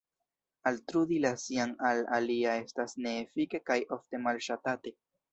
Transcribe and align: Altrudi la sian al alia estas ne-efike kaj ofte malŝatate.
Altrudi 0.69 1.17
la 1.25 1.31
sian 1.41 1.75
al 1.89 2.01
alia 2.17 2.55
estas 2.61 2.95
ne-efike 3.07 3.61
kaj 3.67 3.77
ofte 3.99 4.21
malŝatate. 4.29 4.95